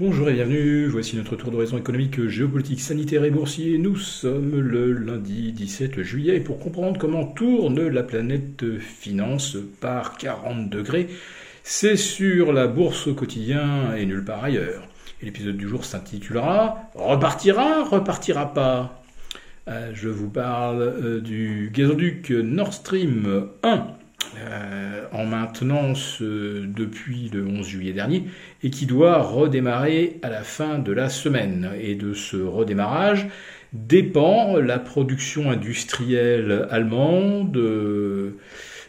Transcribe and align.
Bonjour 0.00 0.30
et 0.30 0.32
bienvenue, 0.32 0.86
voici 0.86 1.14
notre 1.14 1.36
tour 1.36 1.50
d'horizon 1.50 1.76
économique, 1.76 2.26
géopolitique, 2.26 2.80
sanitaire 2.80 3.22
et 3.24 3.30
boursier. 3.30 3.76
Nous 3.76 3.96
sommes 3.96 4.58
le 4.58 4.94
lundi 4.94 5.52
17 5.52 6.00
juillet 6.00 6.36
et 6.36 6.40
pour 6.40 6.58
comprendre 6.58 6.98
comment 6.98 7.26
tourne 7.26 7.86
la 7.86 8.02
planète 8.02 8.78
finance 8.78 9.58
par 9.82 10.16
40 10.16 10.70
degrés, 10.70 11.08
c'est 11.62 11.96
sur 11.96 12.54
la 12.54 12.66
bourse 12.66 13.08
au 13.08 13.14
quotidien 13.14 13.94
et 13.94 14.06
nulle 14.06 14.24
part 14.24 14.42
ailleurs. 14.42 14.88
L'épisode 15.20 15.58
du 15.58 15.68
jour 15.68 15.84
s'intitulera 15.84 16.78
Repartira, 16.94 17.84
repartira 17.84 18.54
pas. 18.54 19.02
Euh, 19.68 19.90
je 19.92 20.08
vous 20.08 20.30
parle 20.30 20.80
euh, 20.80 21.20
du 21.20 21.70
gazoduc 21.74 22.30
Nord 22.30 22.72
Stream 22.72 23.48
1 23.62 23.99
euh, 24.40 25.04
en 25.12 25.26
maintenance 25.26 26.20
depuis 26.20 27.30
le 27.32 27.46
11 27.46 27.66
juillet 27.66 27.92
dernier 27.92 28.24
et 28.62 28.70
qui 28.70 28.86
doit 28.86 29.22
redémarrer 29.22 30.18
à 30.22 30.30
la 30.30 30.42
fin 30.42 30.78
de 30.78 30.92
la 30.92 31.08
semaine. 31.08 31.70
Et 31.80 31.94
de 31.94 32.12
ce 32.12 32.36
redémarrage 32.36 33.28
dépend 33.72 34.56
la 34.56 34.78
production 34.78 35.50
industrielle 35.50 36.66
allemande, 36.70 37.56
euh, 37.56 38.36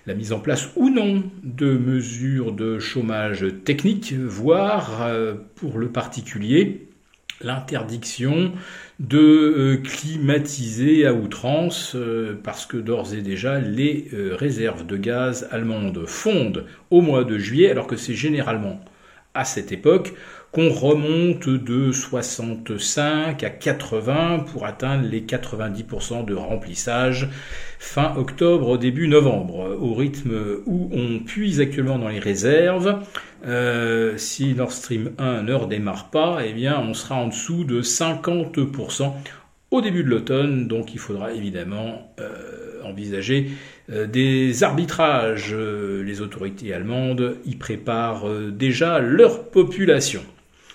la 0.08 0.16
mise 0.16 0.34
en 0.34 0.40
place 0.40 0.70
ou 0.76 0.90
non 0.90 1.24
de 1.44 1.78
mesures 1.78 2.52
de 2.52 2.80
chômage 2.80 3.46
technique, 3.64 4.14
voire 4.14 5.04
euh, 5.04 5.36
pour 5.56 5.78
le 5.78 5.90
particulier 5.90 6.88
l'interdiction 7.44 8.52
de 9.00 9.18
euh, 9.18 9.78
climatiser 9.78 11.06
à 11.06 11.14
outrance 11.14 11.94
euh, 11.96 12.40
parce 12.44 12.66
que 12.66 12.78
d'ores 12.78 13.14
et 13.14 13.22
déjà 13.22 13.60
les 13.60 14.10
euh, 14.14 14.36
réserves 14.36 14.86
de 14.86 14.98
gaz 14.98 15.48
allemandes 15.52 16.06
fondent 16.06 16.66
au 16.92 17.02
mois 17.02 17.24
de 17.24 17.38
juillet 17.38 17.72
alors 17.72 17.88
que 17.88 17.96
c'est 17.96 18.14
généralement 18.14 18.80
à 19.34 19.46
cette 19.46 19.72
époque 19.72 20.14
qu'on 20.52 20.70
remonte 20.70 21.48
de 21.48 21.94
65 21.94 23.42
à 23.44 23.50
80 23.50 24.46
pour 24.52 24.66
atteindre 24.66 25.08
les 25.08 25.22
90% 25.22 26.26
de 26.26 26.34
remplissage 26.34 27.30
fin 27.80 28.14
octobre, 28.18 28.78
début 28.78 29.08
novembre, 29.08 29.78
au 29.80 29.94
rythme 29.94 30.62
où 30.66 30.90
on 30.92 31.20
puise 31.20 31.62
actuellement 31.62 31.98
dans 31.98 32.10
les 32.10 32.20
réserves. 32.20 33.00
Euh, 33.46 34.18
si 34.18 34.54
Nord 34.54 34.74
Stream 34.74 35.12
1 35.18 35.44
ne 35.44 35.54
redémarre 35.54 36.10
pas, 36.10 36.40
eh 36.46 36.54
bien 36.54 36.80
on 36.80 36.94
sera 36.94 37.16
en 37.16 37.28
dessous 37.28 37.64
de 37.64 37.82
50% 37.82 39.14
au 39.72 39.80
début 39.80 40.04
de 40.04 40.10
l'automne, 40.10 40.68
donc 40.68 40.94
il 40.94 41.00
faudra 41.00 41.32
évidemment 41.32 42.14
euh, 42.20 42.71
envisager 42.84 43.52
euh, 43.92 44.08
des 44.08 44.64
arbitrages. 44.64 45.54
Les 45.54 46.22
autorités 46.22 46.74
allemandes 46.74 47.38
y 47.46 47.56
préparent 47.56 48.28
déjà 48.52 49.00
leur 49.00 49.50
population. 49.50 50.22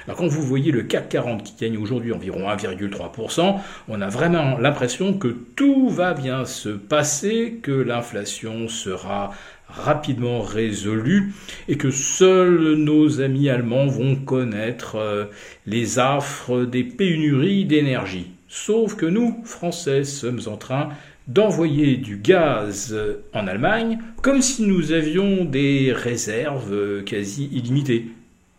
Alors 0.06 0.18
quand 0.18 0.28
vous 0.28 0.42
voyez 0.42 0.70
le 0.70 0.82
CAC 0.82 1.08
40 1.08 1.42
qui 1.42 1.64
gagne 1.64 1.76
aujourd'hui 1.78 2.12
environ 2.12 2.48
1,3%, 2.48 3.56
on 3.88 4.00
a 4.00 4.08
vraiment 4.08 4.56
l'impression 4.58 5.14
que 5.14 5.28
tout 5.56 5.88
va 5.88 6.14
bien 6.14 6.44
se 6.44 6.68
passer, 6.68 7.58
que 7.60 7.72
l'inflation 7.72 8.68
sera 8.68 9.32
rapidement 9.68 10.42
résolue 10.42 11.34
et 11.66 11.76
que 11.76 11.90
seuls 11.90 12.74
nos 12.76 13.20
amis 13.20 13.48
allemands 13.48 13.86
vont 13.86 14.14
connaître 14.14 14.94
euh, 14.96 15.24
les 15.66 15.98
affres 15.98 16.64
des 16.64 16.84
pénuries 16.84 17.64
d'énergie. 17.64 18.30
Sauf 18.46 18.94
que 18.94 19.06
nous, 19.06 19.42
Français, 19.44 20.04
sommes 20.04 20.40
en 20.46 20.56
train 20.56 20.90
d'envoyer 21.28 21.96
du 21.96 22.16
gaz 22.16 22.96
en 23.32 23.46
Allemagne 23.46 23.98
comme 24.22 24.42
si 24.42 24.62
nous 24.62 24.92
avions 24.92 25.44
des 25.44 25.92
réserves 25.92 27.02
quasi 27.04 27.48
illimitées. 27.52 28.06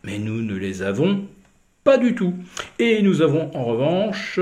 Mais 0.03 0.19
nous 0.19 0.41
ne 0.41 0.55
les 0.55 0.81
avons 0.81 1.25
pas 1.83 1.97
du 1.97 2.15
tout. 2.15 2.33
Et 2.79 3.01
nous 3.01 3.21
avons 3.21 3.49
en 3.55 3.63
revanche 3.63 4.39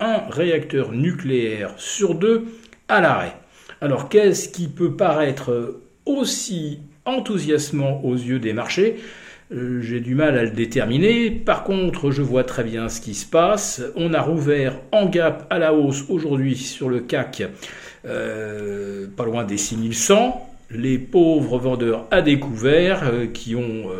un 0.00 0.18
réacteur 0.30 0.92
nucléaire 0.92 1.74
sur 1.76 2.14
deux 2.14 2.44
à 2.88 3.00
l'arrêt. 3.00 3.34
Alors 3.80 4.08
qu'est-ce 4.08 4.48
qui 4.48 4.68
peut 4.68 4.92
paraître 4.92 5.80
aussi 6.06 6.78
enthousiasmant 7.04 8.00
aux 8.04 8.14
yeux 8.14 8.38
des 8.38 8.52
marchés? 8.52 8.96
Euh, 9.52 9.80
j'ai 9.82 10.00
du 10.00 10.14
mal 10.14 10.38
à 10.38 10.44
le 10.44 10.50
déterminer. 10.50 11.30
Par 11.30 11.64
contre, 11.64 12.10
je 12.10 12.22
vois 12.22 12.44
très 12.44 12.64
bien 12.64 12.88
ce 12.88 13.00
qui 13.00 13.14
se 13.14 13.26
passe. 13.26 13.82
On 13.94 14.14
a 14.14 14.20
rouvert 14.20 14.80
en 14.92 15.06
gap 15.06 15.46
à 15.50 15.58
la 15.58 15.74
hausse 15.74 16.04
aujourd'hui 16.08 16.56
sur 16.56 16.88
le 16.88 17.00
CAC, 17.00 17.44
euh, 18.06 19.06
pas 19.16 19.24
loin 19.24 19.44
des 19.44 19.58
6100. 19.58 20.53
Les 20.70 20.98
pauvres 20.98 21.58
vendeurs 21.58 22.06
à 22.10 22.22
découvert 22.22 23.02
euh, 23.04 23.26
qui 23.26 23.54
ont 23.54 23.90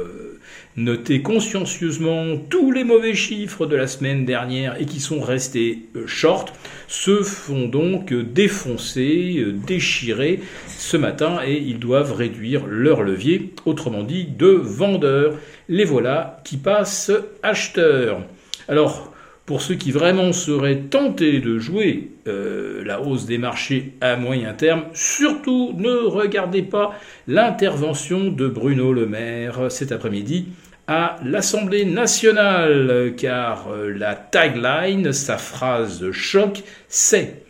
noté 0.77 1.23
consciencieusement 1.23 2.37
tous 2.51 2.73
les 2.73 2.85
mauvais 2.85 3.15
chiffres 3.15 3.67
de 3.67 3.77
la 3.77 3.87
semaine 3.87 4.25
dernière 4.25 4.81
et 4.81 4.87
qui 4.87 4.99
sont 4.99 5.21
restés 5.21 5.87
euh, 5.95 6.07
short 6.07 6.53
se 6.89 7.23
font 7.23 7.69
donc 7.69 8.13
défoncer, 8.13 9.37
euh, 9.39 9.53
déchirer 9.53 10.41
ce 10.69 10.97
matin 10.97 11.39
et 11.47 11.57
ils 11.57 11.79
doivent 11.79 12.13
réduire 12.13 12.67
leur 12.67 13.03
levier, 13.03 13.53
autrement 13.67 14.03
dit 14.03 14.25
de 14.25 14.49
vendeurs. 14.49 15.39
Les 15.69 15.85
voilà 15.85 16.43
qui 16.45 16.57
passent 16.57 17.13
acheteurs. 17.43 18.23
Alors, 18.67 19.14
pour 19.47 19.61
ceux 19.61 19.75
qui 19.75 19.93
vraiment 19.93 20.33
seraient 20.33 20.81
tentés 20.91 21.41
de 21.41 21.59
jouer 21.59 22.13
euh, 22.27 22.83
la 22.85 23.01
hausse 23.01 23.27
des 23.27 23.39
marchés 23.39 23.95
à 24.01 24.17
moyen 24.17 24.55
terme, 24.55 24.85
surtout 24.95 25.75
ne 25.77 25.95
regardez 26.07 26.63
pas 26.63 26.99
l'intervention 27.29 28.31
de 28.31 28.49
Bruno 28.49 28.93
Le 28.93 29.07
Maire 29.07 29.71
cet 29.71 29.93
après-midi 29.93 30.49
à 30.87 31.17
l'Assemblée 31.25 31.85
nationale, 31.85 33.15
car 33.17 33.69
euh, 33.71 33.91
la 33.91 34.15
tagline, 34.15 35.13
sa 35.13 35.39
phrase 35.39 35.99
de 36.01 36.13
choc, 36.13 36.63
c'est 36.89 37.43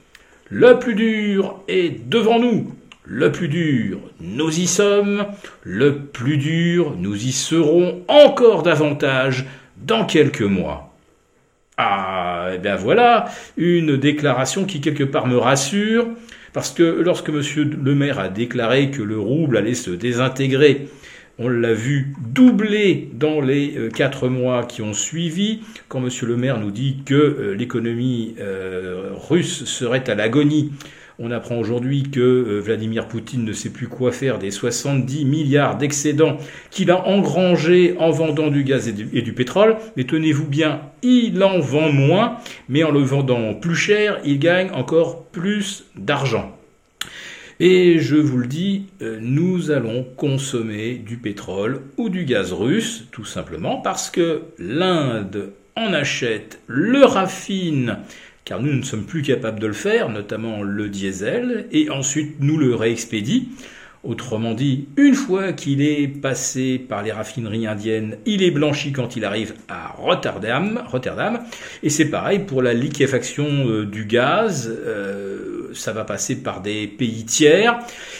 Le 0.50 0.78
plus 0.78 0.94
dur 0.94 1.60
est 1.66 2.08
devant 2.08 2.38
nous. 2.38 2.74
Le 3.04 3.32
plus 3.32 3.48
dur, 3.48 3.98
nous 4.20 4.60
y 4.60 4.66
sommes. 4.66 5.26
Le 5.62 5.98
plus 5.98 6.38
dur, 6.38 6.94
nous 6.96 7.26
y 7.26 7.32
serons 7.32 8.02
encore 8.08 8.62
davantage 8.62 9.46
dans 9.76 10.06
quelques 10.06 10.42
mois. 10.42 10.93
Ah, 11.76 12.50
et 12.52 12.54
eh 12.54 12.58
bien 12.58 12.76
voilà, 12.76 13.24
une 13.56 13.96
déclaration 13.96 14.64
qui 14.64 14.80
quelque 14.80 15.02
part 15.02 15.26
me 15.26 15.36
rassure, 15.36 16.06
parce 16.52 16.70
que 16.70 16.84
lorsque 16.84 17.30
M. 17.30 17.42
le 17.82 17.94
maire 17.96 18.20
a 18.20 18.28
déclaré 18.28 18.92
que 18.92 19.02
le 19.02 19.18
rouble 19.18 19.56
allait 19.56 19.74
se 19.74 19.90
désintégrer, 19.90 20.86
on 21.38 21.48
l'a 21.48 21.72
vu 21.72 22.14
doubler 22.20 23.08
dans 23.12 23.40
les 23.40 23.76
euh, 23.76 23.90
quatre 23.90 24.28
mois 24.28 24.64
qui 24.64 24.82
ont 24.82 24.92
suivi, 24.92 25.62
quand 25.88 26.00
M. 26.00 26.10
le 26.22 26.36
maire 26.36 26.60
nous 26.60 26.70
dit 26.70 26.98
que 27.04 27.14
euh, 27.14 27.54
l'économie 27.56 28.36
euh, 28.38 29.10
russe 29.28 29.64
serait 29.64 30.08
à 30.08 30.14
l'agonie 30.14 30.70
on 31.18 31.30
apprend 31.30 31.58
aujourd'hui 31.58 32.02
que 32.02 32.20
euh, 32.20 32.60
Vladimir 32.60 33.06
Poutine 33.06 33.44
ne 33.44 33.52
sait 33.52 33.70
plus 33.70 33.88
quoi 33.88 34.10
faire 34.12 34.38
des 34.38 34.50
70 34.50 35.24
milliards 35.24 35.76
d'excédents 35.76 36.38
qu'il 36.70 36.90
a 36.90 37.06
engrangés 37.06 37.96
en 37.98 38.10
vendant 38.10 38.48
du 38.48 38.64
gaz 38.64 38.88
et 38.88 38.92
du, 38.92 39.32
pétrole. 39.32 39.76
Mais 39.96 40.04
tenez-vous 40.04 40.46
bien, 40.46 40.82
il 41.02 41.42
en 41.42 41.60
vend 41.60 41.92
moins, 41.92 42.38
mais 42.68 42.82
en 42.82 42.90
le 42.90 43.00
vendant 43.00 43.54
plus 43.54 43.76
cher, 43.76 44.20
il 44.24 44.38
gagne 44.38 44.70
encore 44.72 45.24
plus 45.26 45.84
d'argent. 45.96 46.56
Et 47.60 48.00
je 48.00 48.16
vous 48.16 48.38
le 48.38 48.48
dis, 48.48 48.86
euh, 49.00 49.18
nous 49.20 49.70
allons 49.70 50.04
consommer 50.16 50.94
du 50.94 51.16
pétrole 51.16 51.82
ou 51.96 52.08
du 52.08 52.24
gaz 52.24 52.52
russe, 52.52 53.06
tout 53.12 53.24
simplement 53.24 53.76
parce 53.76 54.10
que 54.10 54.42
l'Inde 54.58 55.52
en 55.76 55.92
achète, 55.92 56.60
le 56.66 57.04
raffine, 57.04 57.98
car 58.44 58.60
nous 58.60 58.72
ne 58.72 58.82
sommes 58.82 59.04
plus 59.04 59.22
capables 59.22 59.60
de 59.60 59.66
le 59.66 59.72
faire, 59.72 60.08
notamment 60.10 60.62
le 60.62 60.88
diesel, 60.88 61.66
et 61.72 61.90
ensuite 61.90 62.36
nous 62.40 62.58
le 62.58 62.74
réexpédie. 62.74 63.48
Autrement 64.04 64.52
dit, 64.52 64.86
une 64.98 65.14
fois 65.14 65.54
qu'il 65.54 65.80
est 65.80 66.08
passé 66.08 66.78
par 66.78 67.02
les 67.02 67.10
raffineries 67.10 67.66
indiennes, 67.66 68.18
il 68.26 68.42
est 68.42 68.50
blanchi 68.50 68.92
quand 68.92 69.16
il 69.16 69.24
arrive 69.24 69.54
à 69.66 69.94
Rotterdam. 69.96 70.82
Rotterdam. 70.86 71.40
Et 71.82 71.88
c'est 71.88 72.10
pareil 72.10 72.40
pour 72.40 72.60
la 72.60 72.74
liquéfaction 72.74 73.46
euh, 73.66 73.86
du 73.86 74.04
gaz. 74.04 74.70
Euh, 74.70 75.70
ça 75.72 75.92
va 75.92 76.04
passer 76.04 76.42
par 76.42 76.60
des 76.60 76.86
pays 76.86 77.24
tiers. 77.24 77.78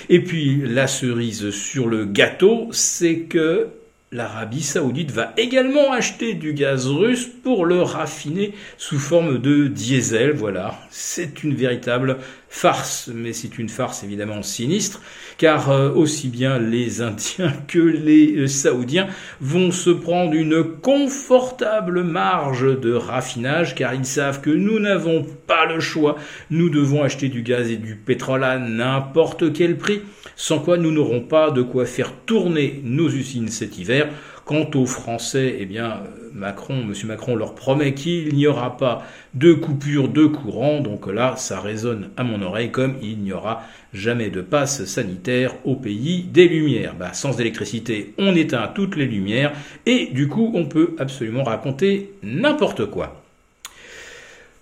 Et 0.08 0.20
puis 0.20 0.62
la 0.64 0.86
cerise 0.86 1.50
sur 1.50 1.86
le 1.86 2.06
gâteau, 2.06 2.68
c'est 2.70 3.20
que 3.20 3.68
l'Arabie 4.14 4.62
saoudite 4.62 5.10
va 5.10 5.32
également 5.36 5.92
acheter 5.92 6.34
du 6.34 6.54
gaz 6.54 6.86
russe 6.86 7.26
pour 7.26 7.66
le 7.66 7.82
raffiner 7.82 8.54
sous 8.78 9.00
forme 9.00 9.38
de 9.38 9.66
diesel. 9.66 10.30
Voilà, 10.30 10.78
c'est 10.88 11.42
une 11.42 11.54
véritable 11.54 12.18
farce, 12.54 13.10
mais 13.12 13.32
c'est 13.32 13.58
une 13.58 13.68
farce 13.68 14.04
évidemment 14.04 14.42
sinistre, 14.44 15.00
car 15.38 15.70
euh, 15.70 15.90
aussi 15.90 16.28
bien 16.28 16.60
les 16.60 17.00
Indiens 17.02 17.52
que 17.66 17.80
les 17.80 18.36
euh, 18.36 18.46
Saoudiens 18.46 19.08
vont 19.40 19.72
se 19.72 19.90
prendre 19.90 20.32
une 20.34 20.62
confortable 20.62 22.04
marge 22.04 22.80
de 22.80 22.92
raffinage, 22.92 23.74
car 23.74 23.92
ils 23.94 24.04
savent 24.04 24.40
que 24.40 24.50
nous 24.50 24.78
n'avons 24.78 25.26
pas 25.48 25.66
le 25.66 25.80
choix, 25.80 26.16
nous 26.50 26.70
devons 26.70 27.02
acheter 27.02 27.28
du 27.28 27.42
gaz 27.42 27.68
et 27.68 27.76
du 27.76 27.96
pétrole 27.96 28.44
à 28.44 28.58
n'importe 28.58 29.52
quel 29.52 29.76
prix, 29.76 30.02
sans 30.36 30.60
quoi 30.60 30.76
nous 30.76 30.92
n'aurons 30.92 31.22
pas 31.22 31.50
de 31.50 31.62
quoi 31.62 31.86
faire 31.86 32.12
tourner 32.24 32.80
nos 32.84 33.08
usines 33.08 33.48
cet 33.48 33.78
hiver, 33.78 34.03
Quant 34.44 34.68
aux 34.74 34.84
Français, 34.84 35.56
eh 35.58 35.64
bien, 35.64 36.02
Macron, 36.34 36.82
M. 36.82 36.92
Macron 37.06 37.34
leur 37.34 37.54
promet 37.54 37.94
qu'il 37.94 38.34
n'y 38.34 38.46
aura 38.46 38.76
pas 38.76 39.02
de 39.32 39.54
coupure 39.54 40.08
de 40.08 40.26
courant. 40.26 40.80
Donc 40.80 41.06
là, 41.06 41.36
ça 41.36 41.60
résonne 41.60 42.10
à 42.16 42.24
mon 42.24 42.42
oreille 42.42 42.70
comme 42.70 42.96
il 43.02 43.20
n'y 43.20 43.32
aura 43.32 43.62
jamais 43.94 44.28
de 44.28 44.42
passe 44.42 44.84
sanitaire 44.84 45.54
au 45.64 45.76
pays 45.76 46.24
des 46.30 46.48
Lumières. 46.48 46.94
Bah, 46.94 47.14
sans 47.14 47.40
électricité, 47.40 48.12
on 48.18 48.34
éteint 48.34 48.70
toutes 48.74 48.96
les 48.96 49.06
lumières 49.06 49.52
et 49.86 50.06
du 50.12 50.28
coup, 50.28 50.50
on 50.54 50.66
peut 50.66 50.94
absolument 50.98 51.44
raconter 51.44 52.12
n'importe 52.22 52.86
quoi. 52.86 53.22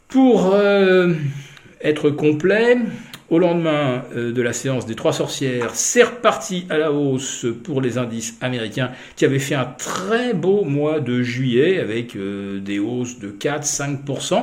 Pour 0.08 0.52
euh, 0.54 1.14
être 1.80 2.10
complet, 2.10 2.76
au 3.32 3.38
lendemain 3.38 4.04
euh, 4.14 4.30
de 4.30 4.42
la 4.42 4.52
séance 4.52 4.84
des 4.84 4.94
trois 4.94 5.14
sorcières, 5.14 5.70
c'est 5.72 6.02
reparti 6.02 6.66
à 6.68 6.76
la 6.76 6.92
hausse 6.92 7.46
pour 7.64 7.80
les 7.80 7.96
indices 7.96 8.36
américains 8.42 8.90
qui 9.16 9.24
avaient 9.24 9.38
fait 9.38 9.54
un 9.54 9.64
très 9.64 10.34
beau 10.34 10.64
mois 10.64 11.00
de 11.00 11.22
juillet 11.22 11.80
avec 11.80 12.14
euh, 12.14 12.60
des 12.60 12.78
hausses 12.78 13.18
de 13.18 13.30
4-5%. 13.30 14.34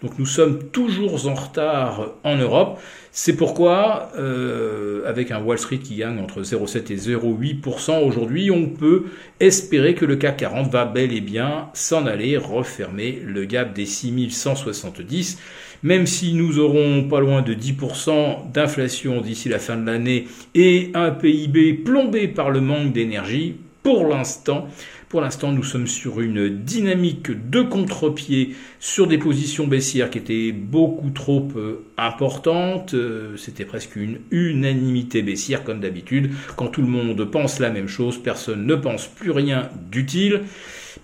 Donc 0.00 0.12
nous 0.18 0.26
sommes 0.26 0.62
toujours 0.70 1.26
en 1.26 1.34
retard 1.34 2.12
en 2.22 2.36
Europe. 2.36 2.78
C'est 3.10 3.34
pourquoi, 3.34 4.12
euh, 4.16 5.02
avec 5.06 5.32
un 5.32 5.40
Wall 5.40 5.58
Street 5.58 5.78
qui 5.78 5.96
gagne 5.96 6.20
entre 6.20 6.42
0,7 6.42 6.92
et 6.92 6.96
0,8% 6.96 8.06
aujourd'hui, 8.06 8.52
on 8.52 8.68
peut 8.68 9.06
espérer 9.40 9.94
que 9.94 10.04
le 10.04 10.14
CAC 10.16 10.36
40 10.36 10.70
va 10.70 10.84
bel 10.84 11.12
et 11.12 11.20
bien 11.20 11.68
s'en 11.72 12.06
aller 12.06 12.36
refermer 12.36 13.20
le 13.24 13.44
gap 13.44 13.72
des 13.72 13.86
6170 13.86 15.38
même 15.86 16.06
si 16.06 16.34
nous 16.34 16.58
aurons 16.58 17.04
pas 17.04 17.20
loin 17.20 17.42
de 17.42 17.54
10% 17.54 18.50
d'inflation 18.52 19.20
d'ici 19.20 19.48
la 19.48 19.60
fin 19.60 19.76
de 19.76 19.86
l'année 19.86 20.26
et 20.56 20.90
un 20.94 21.12
PIB 21.12 21.74
plombé 21.74 22.26
par 22.26 22.50
le 22.50 22.60
manque 22.60 22.92
d'énergie, 22.92 23.54
pour 23.84 24.08
l'instant, 24.08 24.66
pour 25.08 25.20
l'instant, 25.20 25.52
nous 25.52 25.62
sommes 25.62 25.86
sur 25.86 26.20
une 26.20 26.48
dynamique 26.48 27.30
de 27.50 27.62
contre-pied 27.62 28.56
sur 28.80 29.06
des 29.06 29.18
positions 29.18 29.68
baissières 29.68 30.10
qui 30.10 30.18
étaient 30.18 30.50
beaucoup 30.50 31.10
trop 31.10 31.46
euh, 31.54 31.86
importantes. 31.96 32.94
Euh, 32.94 33.36
c'était 33.36 33.64
presque 33.64 33.94
une 33.94 34.18
unanimité 34.32 35.22
baissière 35.22 35.62
comme 35.62 35.78
d'habitude. 35.78 36.32
Quand 36.56 36.66
tout 36.66 36.82
le 36.82 36.88
monde 36.88 37.24
pense 37.30 37.60
la 37.60 37.70
même 37.70 37.86
chose, 37.86 38.20
personne 38.20 38.66
ne 38.66 38.74
pense 38.74 39.06
plus 39.06 39.30
rien 39.30 39.68
d'utile. 39.92 40.42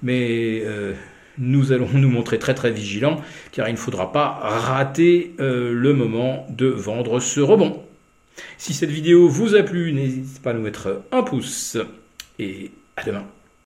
Mais 0.03 0.63
euh, 0.65 0.95
nous 1.43 1.73
allons 1.73 1.89
nous 1.93 2.09
montrer 2.09 2.39
très 2.39 2.55
très 2.55 2.71
vigilants 2.71 3.21
car 3.51 3.69
il 3.69 3.73
ne 3.73 3.79
faudra 3.79 4.13
pas 4.13 4.39
rater 4.43 5.35
euh, 5.41 5.73
le 5.73 5.93
moment 5.93 6.47
de 6.51 6.67
vendre 6.67 7.21
ce 7.21 7.41
rebond. 7.41 7.83
Si 8.57 8.73
cette 8.73 8.91
vidéo 8.91 9.29
vous 9.29 9.55
a 9.55 9.63
plu, 9.63 9.93
n'hésitez 9.93 10.41
pas 10.43 10.51
à 10.51 10.55
nous 10.55 10.63
mettre 10.63 11.03
un 11.13 11.23
pouce 11.23 11.77
et 12.39 12.71
à 12.97 13.03
demain. 13.03 13.25